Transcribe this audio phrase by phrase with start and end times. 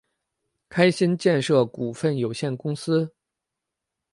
[0.67, 3.13] 开心建设股份有限公司